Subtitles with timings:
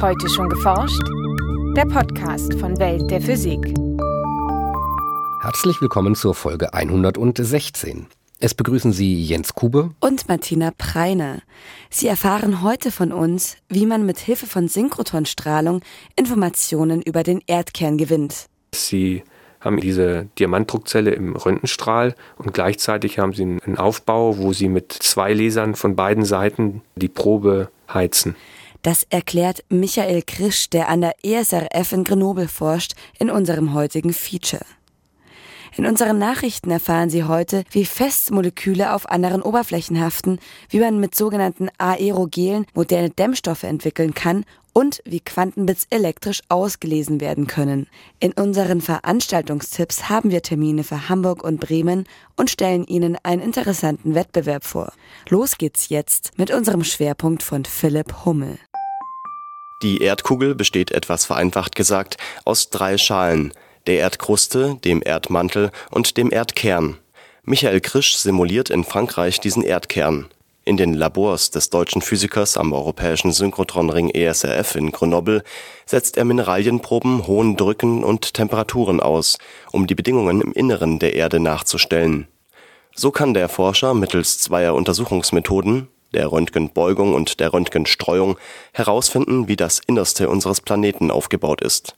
[0.00, 1.02] Heute schon geforscht?
[1.76, 3.58] Der Podcast von Welt der Physik.
[5.42, 8.06] Herzlich willkommen zur Folge 116.
[8.38, 11.40] Es begrüßen Sie Jens Kube und Martina Preiner.
[11.90, 15.80] Sie erfahren heute von uns, wie man mit Hilfe von Synchrotronstrahlung
[16.14, 18.46] Informationen über den Erdkern gewinnt.
[18.72, 19.24] Sie
[19.58, 25.32] haben diese Diamantdruckzelle im Röntgenstrahl und gleichzeitig haben sie einen Aufbau, wo sie mit zwei
[25.32, 28.36] Lasern von beiden Seiten die Probe heizen.
[28.82, 34.64] Das erklärt Michael Krisch, der an der ESRF in Grenoble forscht, in unserem heutigen Feature.
[35.76, 40.38] In unseren Nachrichten erfahren Sie heute, wie fest Moleküle auf anderen Oberflächen haften,
[40.70, 47.46] wie man mit sogenannten Aerogelen moderne Dämmstoffe entwickeln kann und wie Quantenbits elektrisch ausgelesen werden
[47.46, 47.88] können.
[48.20, 52.04] In unseren Veranstaltungstipps haben wir Termine für Hamburg und Bremen
[52.36, 54.92] und stellen Ihnen einen interessanten Wettbewerb vor.
[55.28, 58.58] Los geht's jetzt mit unserem Schwerpunkt von Philipp Hummel.
[59.80, 63.52] Die Erdkugel besteht etwas vereinfacht gesagt aus drei Schalen,
[63.86, 66.98] der Erdkruste, dem Erdmantel und dem Erdkern.
[67.44, 70.26] Michael Krisch simuliert in Frankreich diesen Erdkern.
[70.64, 75.44] In den Labors des deutschen Physikers am europäischen Synchrotronring ESRF in Grenoble
[75.86, 79.38] setzt er Mineralienproben hohen Drücken und Temperaturen aus,
[79.70, 82.26] um die Bedingungen im Inneren der Erde nachzustellen.
[82.94, 88.38] So kann der Forscher mittels zweier Untersuchungsmethoden der Röntgenbeugung und der Röntgenstreuung
[88.72, 91.94] herausfinden, wie das Innerste unseres Planeten aufgebaut ist.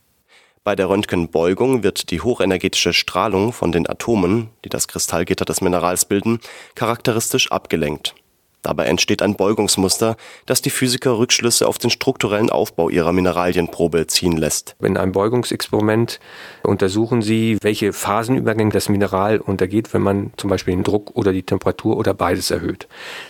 [0.62, 6.04] Bei der Röntgenbeugung wird die hochenergetische Strahlung von den Atomen, die das Kristallgitter des Minerals
[6.04, 6.40] bilden,
[6.74, 8.14] charakteristisch abgelenkt
[8.62, 10.16] Dabei entsteht ein Beugungsmuster,
[10.46, 14.76] das die Physiker Rückschlüsse auf den strukturellen Aufbau ihrer Mineralienprobe ziehen lässt.
[14.80, 16.20] In einem Beugungsexperiment
[16.62, 21.42] untersuchen sie, welche Phasenübergänge das Mineral untergeht, wenn man zum Beispiel den Druck oder die
[21.42, 22.86] Temperatur oder beides erhöht.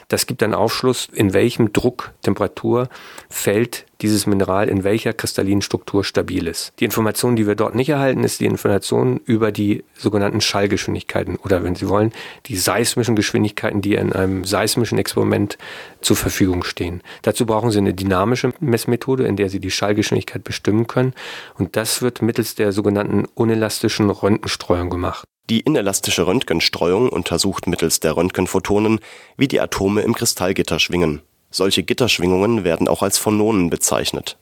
[0.09, 2.89] Das gibt dann Aufschluss, in welchem Druck, Temperatur,
[3.29, 6.73] Feld dieses Mineral in welcher kristallinen Struktur stabil ist.
[6.81, 11.63] Die Information, die wir dort nicht erhalten, ist die Information über die sogenannten Schallgeschwindigkeiten oder
[11.63, 12.13] wenn Sie wollen,
[12.47, 15.59] die seismischen Geschwindigkeiten, die in einem seismischen Experiment
[16.01, 17.03] zur Verfügung stehen.
[17.23, 21.15] Dazu brauchen Sie eine dynamische Messmethode, in der Sie die Schallgeschwindigkeit bestimmen können
[21.59, 25.25] und das wird mittels der sogenannten unelastischen Röntgenstreuung gemacht.
[25.51, 29.01] Die inelastische Röntgenstreuung untersucht mittels der Röntgenphotonen,
[29.37, 31.23] wie die Atome im Kristallgitter schwingen.
[31.51, 34.39] Solche Gitterschwingungen werden auch als Phononen bezeichnet.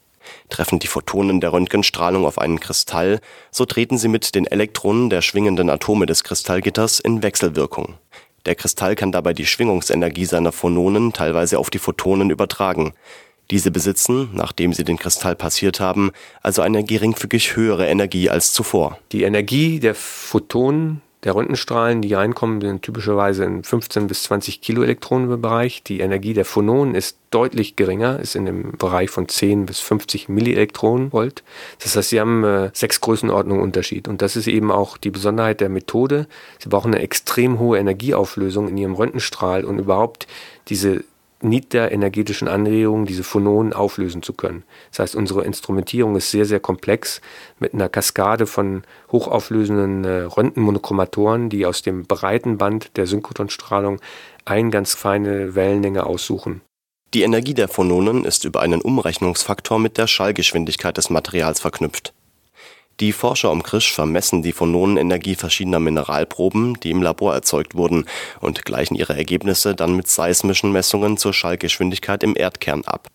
[0.50, 3.20] Treffen die Photonen der Röntgenstrahlung auf einen Kristall,
[3.50, 7.94] so treten sie mit den Elektronen der schwingenden Atome des Kristallgitters in Wechselwirkung.
[8.46, 12.94] Der Kristall kann dabei die Schwingungsenergie seiner Phononen teilweise auf die Photonen übertragen.
[13.50, 18.98] Diese besitzen, nachdem sie den Kristall passiert haben, also eine geringfügig höhere Energie als zuvor.
[19.12, 25.82] Die Energie der Photonen der Röntgenstrahlen, die reinkommen, sind typischerweise in 15 bis 20 Kiloelektronenbereich.
[25.82, 30.28] Die Energie der Phononen ist deutlich geringer, ist in dem Bereich von 10 bis 50
[30.28, 31.42] Millielektronenvolt.
[31.82, 34.06] Das heißt, sie haben äh, sechs Größenordnungen Unterschied.
[34.06, 36.28] Und das ist eben auch die Besonderheit der Methode.
[36.60, 40.28] Sie brauchen eine extrem hohe Energieauflösung in ihrem Röntgenstrahl und überhaupt
[40.68, 41.04] diese
[41.40, 44.64] niederenergetischen Anregungen, diese Phononen auflösen zu können.
[44.90, 47.20] Das heißt, unsere Instrumentierung ist sehr, sehr komplex
[47.58, 48.82] mit einer Kaskade von
[49.12, 54.00] hochauflösenden äh, Röntgenmonochromatoren, die aus dem breiten Band der Synchrotronstrahlung
[54.44, 56.62] eine ganz feine Wellenlänge aussuchen.
[57.14, 62.12] Die Energie der Phononen ist über einen Umrechnungsfaktor mit der Schallgeschwindigkeit des Materials verknüpft
[63.00, 68.06] die Forscher um Krisch vermessen die Phononenenergie verschiedener Mineralproben, die im Labor erzeugt wurden,
[68.40, 73.08] und gleichen ihre Ergebnisse dann mit seismischen Messungen zur Schallgeschwindigkeit im Erdkern ab.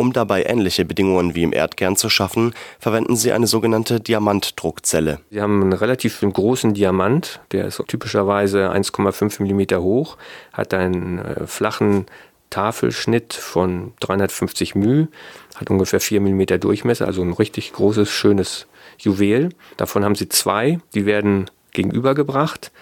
[0.00, 5.20] Um dabei ähnliche Bedingungen wie im Erdkern zu schaffen, verwenden sie eine sogenannte Diamantdruckzelle.
[5.28, 10.16] Sie haben einen relativ großen Diamant, der ist typischerweise 1,5 mm hoch,
[10.54, 12.06] hat einen äh, flachen
[12.50, 15.08] Tafelschnitt von 350 μ,
[15.56, 18.66] hat ungefähr 4 mm Durchmesser, also ein richtig großes, schönes
[18.98, 19.50] Juwel.
[19.76, 22.72] Davon haben sie zwei, die werden gegenübergebracht.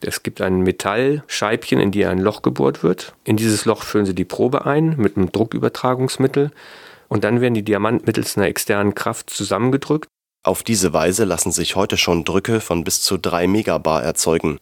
[0.00, 3.14] Es gibt ein Metallscheibchen, in die ein Loch gebohrt wird.
[3.24, 6.50] In dieses Loch füllen sie die Probe ein mit einem Druckübertragungsmittel
[7.08, 10.08] und dann werden die Diamanten mittels einer externen Kraft zusammengedrückt.
[10.42, 14.58] Auf diese Weise lassen sich heute schon Drücke von bis zu 3 Megabar erzeugen.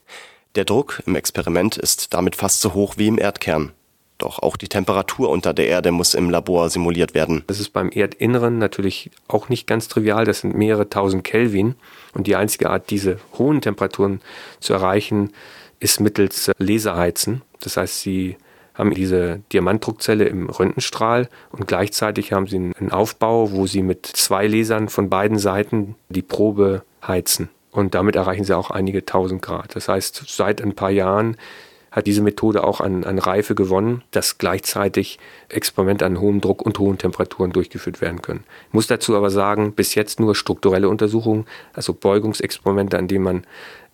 [0.55, 3.73] Der Druck im Experiment ist damit fast so hoch wie im Erdkern.
[4.19, 7.43] Doch auch die Temperatur unter der Erde muss im Labor simuliert werden.
[7.49, 10.25] Das ist beim Erdinneren natürlich auch nicht ganz trivial.
[10.25, 11.75] Das sind mehrere tausend Kelvin.
[12.12, 14.20] Und die einzige Art, diese hohen Temperaturen
[14.61, 15.32] zu erreichen,
[15.81, 17.43] ist mittels Laserheizen.
[17.61, 18.37] Das heißt, sie
[18.75, 24.46] haben diese Diamantdruckzelle im Röntgenstrahl und gleichzeitig haben sie einen Aufbau, wo sie mit zwei
[24.46, 27.50] Lasern von beiden Seiten die Probe heizen.
[27.70, 29.75] Und damit erreichen sie auch einige tausend Grad.
[29.75, 31.37] Das heißt, seit ein paar Jahren
[31.94, 36.81] hat diese Methode auch an, an Reife gewonnen, dass gleichzeitig Experimente an hohem Druck und
[36.81, 38.43] hohen Temperaturen durchgeführt werden können.
[38.67, 43.46] Ich muss dazu aber sagen, bis jetzt nur strukturelle Untersuchungen, also Beugungsexperimente, an denen man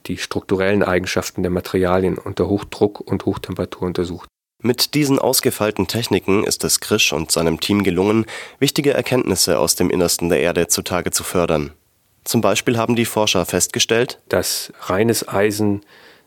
[0.06, 4.31] die strukturellen Eigenschaften der Materialien unter Hochdruck und Hochtemperatur untersucht.
[4.62, 8.25] Mit diesen ausgefeilten Techniken ist es Krisch und seinem Team gelungen,
[8.58, 11.73] wichtige Erkenntnisse aus dem Innersten der Erde zutage zu fördern.
[12.25, 15.82] Zum Beispiel haben die Forscher festgestellt, dass reines Eisen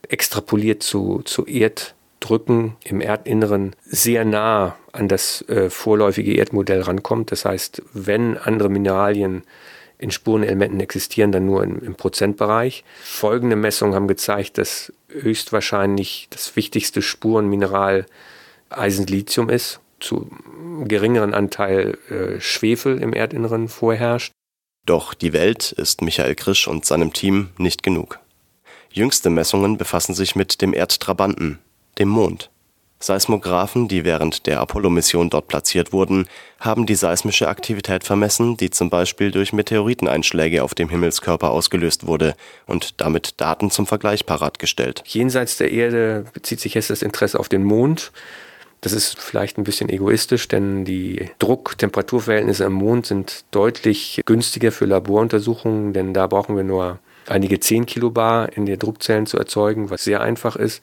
[0.08, 7.32] extrapoliert zu, zu Erddrücken im Erdinneren sehr nah an das äh, vorläufige Erdmodell rankommt.
[7.32, 9.42] Das heißt, wenn andere Mineralien
[9.98, 12.84] in Spurenelementen existieren, dann nur im, im Prozentbereich.
[13.02, 18.06] Folgende Messungen haben gezeigt, dass höchstwahrscheinlich das wichtigste Spurenmineral
[18.70, 20.28] Eisen-Lithium ist, zu
[20.84, 24.32] geringeren Anteil äh, Schwefel im Erdinneren vorherrscht.
[24.84, 28.18] Doch die Welt ist Michael Krisch und seinem Team nicht genug.
[28.96, 31.58] Jüngste Messungen befassen sich mit dem Erdtrabanten,
[31.98, 32.48] dem Mond.
[33.00, 36.28] Seismographen, die während der Apollo-Mission dort platziert wurden,
[36.60, 42.36] haben die seismische Aktivität vermessen, die zum Beispiel durch Meteoriteneinschläge auf dem Himmelskörper ausgelöst wurde
[42.68, 45.02] und damit Daten zum Vergleich parat gestellt.
[45.06, 48.12] Jenseits der Erde bezieht sich jetzt das Interesse auf den Mond.
[48.80, 54.84] Das ist vielleicht ein bisschen egoistisch, denn die Druck-Temperaturverhältnisse am Mond sind deutlich günstiger für
[54.84, 60.04] Laboruntersuchungen, denn da brauchen wir nur einige 10 Kilobar in den Druckzellen zu erzeugen, was
[60.04, 60.82] sehr einfach ist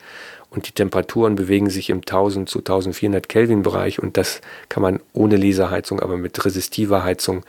[0.52, 5.00] und die Temperaturen bewegen sich im 1000 zu 1400 Kelvin Bereich und das kann man
[5.14, 7.44] ohne Laserheizung, aber mit resistiver Heizung,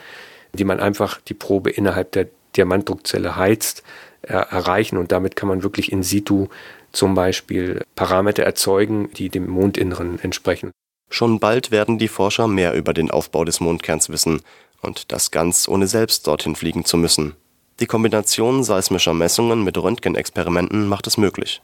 [0.53, 3.83] die man einfach die Probe innerhalb der Diamantdruckzelle heizt,
[4.23, 6.49] äh, erreichen und damit kann man wirklich in situ
[6.93, 10.71] zum Beispiel Parameter erzeugen, die dem Mondinneren entsprechen.
[11.11, 14.43] Schon bald werden die Forscher mehr über den Aufbau des Mondkerns wissen
[14.81, 17.35] und das ganz ohne selbst dorthin fliegen zu müssen.
[17.83, 21.63] Die Kombination seismischer Messungen mit Röntgenexperimenten macht es möglich.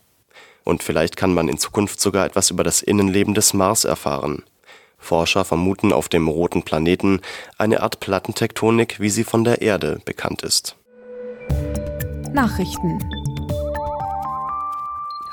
[0.64, 4.42] Und vielleicht kann man in Zukunft sogar etwas über das Innenleben des Mars erfahren.
[4.98, 7.20] Forscher vermuten auf dem roten Planeten
[7.56, 10.74] eine Art Plattentektonik, wie sie von der Erde bekannt ist.
[12.32, 12.98] Nachrichten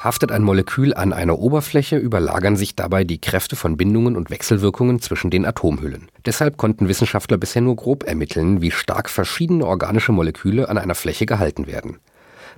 [0.06, 5.02] Haftet ein Molekül an einer Oberfläche, überlagern sich dabei die Kräfte von Bindungen und Wechselwirkungen
[5.02, 6.10] zwischen den Atomhüllen.
[6.28, 11.26] Deshalb konnten Wissenschaftler bisher nur grob ermitteln, wie stark verschiedene organische Moleküle an einer Fläche
[11.26, 11.98] gehalten werden.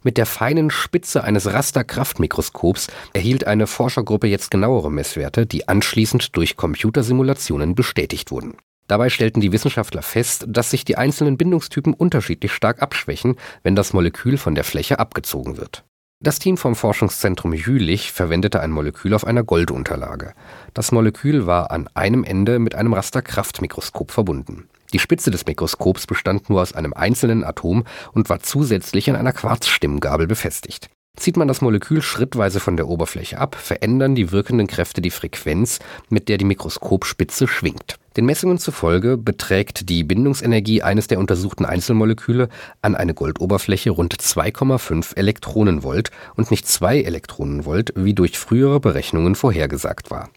[0.04, 6.58] Mit der feinen Spitze eines Rasterkraftmikroskops erhielt eine Forschergruppe jetzt genauere Messwerte, die anschließend durch
[6.58, 8.58] Computersimulationen bestätigt wurden.
[8.90, 13.94] Dabei stellten die Wissenschaftler fest, dass sich die einzelnen Bindungstypen unterschiedlich stark abschwächen, wenn das
[13.94, 15.86] Molekül von der Fläche abgezogen wird.
[16.20, 20.34] Das Team vom Forschungszentrum Jülich verwendete ein Molekül auf einer Goldunterlage.
[20.74, 24.68] Das Molekül war an einem Ende mit einem Rasterkraftmikroskop verbunden.
[24.94, 27.84] Die Spitze des Mikroskops bestand nur aus einem einzelnen Atom
[28.14, 30.90] und war zusätzlich an einer Quarzstimmgabel befestigt.
[31.18, 35.78] Zieht man das Molekül schrittweise von der Oberfläche ab, verändern die wirkenden Kräfte die Frequenz,
[36.10, 38.00] mit der die Mikroskopspitze schwingt.
[38.18, 42.50] Den Messungen zufolge beträgt die Bindungsenergie eines der untersuchten Einzelmoleküle
[42.82, 50.10] an eine Goldoberfläche rund 2,5 Elektronenvolt und nicht 2 Elektronenvolt, wie durch frühere Berechnungen vorhergesagt
[50.10, 50.30] war.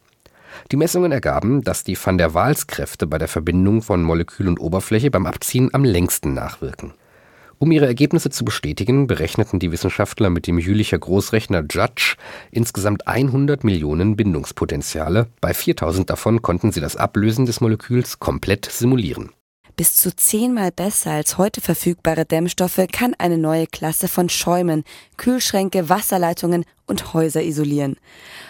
[0.70, 5.10] Die Messungen ergaben, dass die Van der Waals-Kräfte bei der Verbindung von Molekül und Oberfläche
[5.10, 6.92] beim Abziehen am längsten nachwirken.
[7.62, 12.16] Um ihre Ergebnisse zu bestätigen, berechneten die Wissenschaftler mit dem Jülicher Großrechner Judge
[12.50, 15.26] insgesamt 100 Millionen Bindungspotenziale.
[15.42, 19.32] Bei 4000 davon konnten sie das Ablösen des Moleküls komplett simulieren.
[19.76, 24.84] Bis zu zehnmal besser als heute verfügbare Dämmstoffe kann eine neue Klasse von Schäumen,
[25.16, 27.96] Kühlschränke, Wasserleitungen und Häuser isolieren.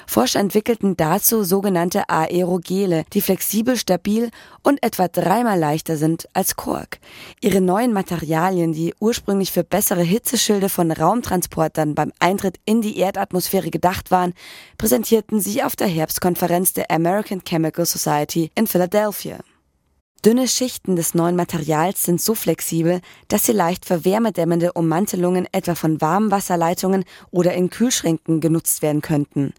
[0.06, 4.30] Forscher entwickelten dazu sogenannte Aerogele, die flexibel, stabil
[4.62, 6.98] und etwa dreimal leichter sind als Kork.
[7.40, 13.70] Ihre neuen Materialien, die ursprünglich für bessere Hitzeschilde von Raumtransportern beim Eintritt in die Erdatmosphäre
[13.70, 14.32] gedacht waren,
[14.78, 19.38] präsentierten sie auf der Herbstkonferenz der American Chemical Society in Philadelphia.
[20.22, 25.74] Dünne Schichten des neuen Materials sind so flexibel, dass sie leicht für wärmedämmende Ummantelungen etwa
[25.74, 29.54] von Warmwasserleitungen oder in Kühlschränken genutzt werden könnten.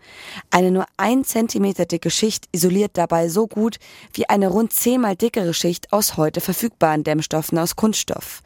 [0.51, 3.79] Eine nur ein Zentimeter dicke Schicht isoliert dabei so gut
[4.13, 8.43] wie eine rund zehnmal dickere Schicht aus heute verfügbaren Dämmstoffen aus Kunststoff.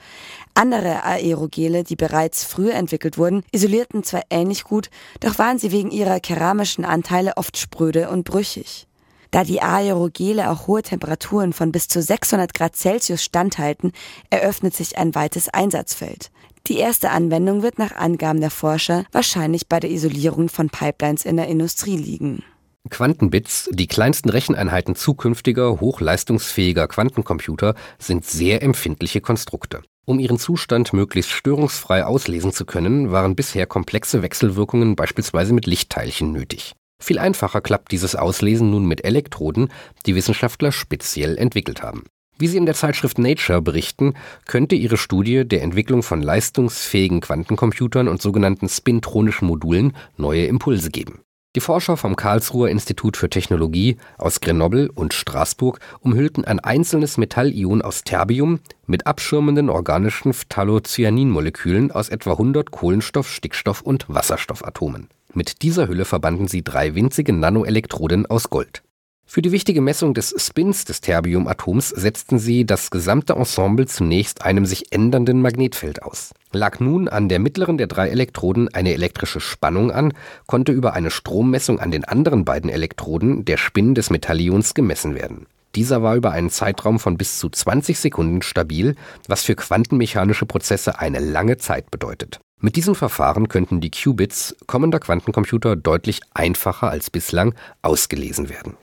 [0.54, 5.92] Andere Aerogele, die bereits früher entwickelt wurden, isolierten zwar ähnlich gut, doch waren sie wegen
[5.92, 8.88] ihrer keramischen Anteile oft spröde und brüchig.
[9.36, 13.92] Da die Aerogele auch hohe Temperaturen von bis zu 600 Grad Celsius standhalten,
[14.30, 16.32] eröffnet sich ein weites Einsatzfeld.
[16.68, 21.36] Die erste Anwendung wird nach Angaben der Forscher wahrscheinlich bei der Isolierung von Pipelines in
[21.36, 22.44] der Industrie liegen.
[22.90, 29.82] Quantenbits, die kleinsten Recheneinheiten zukünftiger, hochleistungsfähiger Quantencomputer, sind sehr empfindliche Konstrukte.
[30.06, 36.32] Um ihren Zustand möglichst störungsfrei auslesen zu können, waren bisher komplexe Wechselwirkungen beispielsweise mit Lichtteilchen
[36.32, 36.74] nötig.
[37.06, 39.70] Viel einfacher klappt dieses Auslesen nun mit Elektroden,
[40.08, 42.06] die Wissenschaftler speziell entwickelt haben.
[42.40, 44.16] Wie sie in der Zeitschrift Nature berichten,
[44.48, 51.20] könnte ihre Studie der Entwicklung von leistungsfähigen Quantencomputern und sogenannten spintronischen Modulen neue Impulse geben.
[51.56, 57.84] Die Forscher vom Karlsruher Institut für Technologie aus Grenoble und Straßburg umhüllten ein einzelnes Metallion
[57.84, 65.08] aus Terbium mit abschirmenden organischen Phthalocyanin-Molekülen aus etwa 100 Kohlenstoff-, Stickstoff- und Wasserstoffatomen.
[65.36, 68.84] Mit dieser Hülle verbanden sie drei winzige Nanoelektroden aus Gold.
[69.26, 74.66] Für die wichtige Messung des Spins des Terbiumatoms setzten sie das gesamte Ensemble zunächst einem
[74.66, 76.32] sich ändernden Magnetfeld aus.
[76.54, 80.14] Lag nun an der mittleren der drei Elektroden eine elektrische Spannung an,
[80.48, 85.48] konnte über eine Strommessung an den anderen beiden Elektroden der Spin des Metallions gemessen werden.
[85.76, 88.96] Dieser war über einen Zeitraum von bis zu 20 Sekunden stabil,
[89.28, 92.40] was für quantenmechanische Prozesse eine lange Zeit bedeutet.
[92.60, 98.78] Mit diesem Verfahren könnten die Qubits kommender Quantencomputer deutlich einfacher als bislang ausgelesen werden.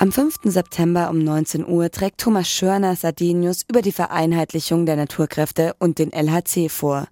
[0.00, 0.36] Am 5.
[0.44, 6.12] September um 19 Uhr trägt Thomas Schörner Sardinius über die Vereinheitlichung der Naturkräfte und den
[6.12, 7.08] LHC vor.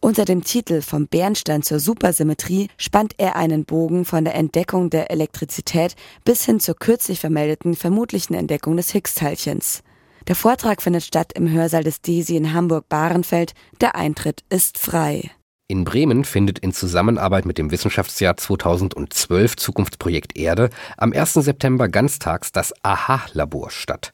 [0.00, 5.10] Unter dem Titel Vom Bernstein zur Supersymmetrie spannt er einen Bogen von der Entdeckung der
[5.10, 9.82] Elektrizität bis hin zur kürzlich vermeldeten vermutlichen Entdeckung des Higgs-Teilchens.
[10.28, 13.54] Der Vortrag findet statt im Hörsaal des DESI in Hamburg-Bahrenfeld.
[13.80, 15.30] Der Eintritt ist frei.
[15.68, 21.34] In Bremen findet in Zusammenarbeit mit dem Wissenschaftsjahr 2012 Zukunftsprojekt Erde am 1.
[21.34, 24.12] September ganztags das AHA-Labor statt.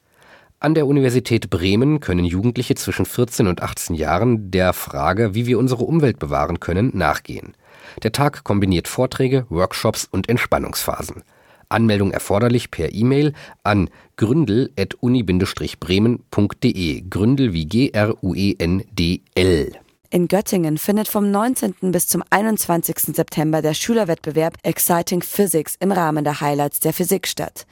[0.59, 5.59] An der Universität Bremen können Jugendliche zwischen 14 und 18 Jahren der Frage, wie wir
[5.59, 7.55] unsere Umwelt bewahren können, nachgehen.
[8.03, 11.23] Der Tag kombiniert Vorträge, Workshops und Entspannungsphasen.
[11.69, 13.33] Anmeldung erforderlich per E-Mail
[13.63, 17.03] an gründel.uni-bremen.de.
[17.09, 19.71] Gründel wie G-R-U-E-N-D-L.
[20.09, 21.91] In Göttingen findet vom 19.
[21.91, 23.13] bis zum 21.
[23.13, 27.67] September der Schülerwettbewerb Exciting Physics im Rahmen der Highlights der Physik statt.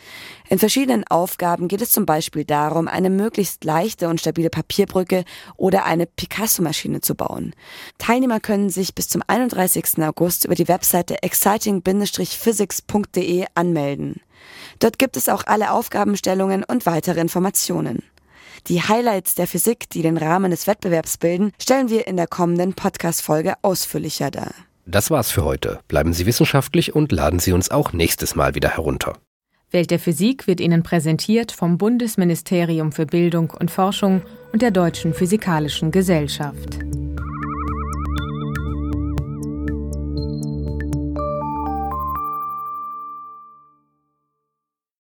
[0.50, 5.24] In verschiedenen Aufgaben geht es zum Beispiel darum, eine möglichst leichte und stabile Papierbrücke
[5.56, 7.54] oder eine Picasso-Maschine zu bauen.
[8.00, 10.04] Teilnehmer können sich bis zum 31.
[10.04, 14.20] August über die Webseite exciting-physics.de anmelden.
[14.80, 18.04] Dort gibt es auch alle Aufgabenstellungen und weitere Informationen.
[18.68, 22.74] Die Highlights der Physik, die den Rahmen des Wettbewerbs bilden, stellen wir in der kommenden
[22.74, 24.52] Podcast-Folge ausführlicher dar.
[24.88, 25.80] Das war's für heute.
[25.88, 29.18] Bleiben Sie wissenschaftlich und laden Sie uns auch nächstes Mal wieder herunter.
[29.72, 34.22] Welt der Physik wird Ihnen präsentiert vom Bundesministerium für Bildung und Forschung
[34.54, 36.80] und der Deutschen Physikalischen Gesellschaft.